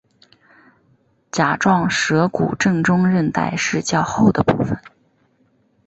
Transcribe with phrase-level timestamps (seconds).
[1.31, 4.75] 甲状舌骨正中韧带是较厚的部分。